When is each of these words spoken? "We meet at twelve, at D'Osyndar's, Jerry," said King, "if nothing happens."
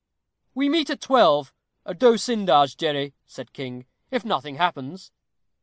"We 0.55 0.67
meet 0.67 0.89
at 0.89 0.99
twelve, 0.99 1.53
at 1.85 1.99
D'Osyndar's, 1.99 2.73
Jerry," 2.73 3.13
said 3.27 3.53
King, 3.53 3.85
"if 4.09 4.25
nothing 4.25 4.55
happens." 4.55 5.11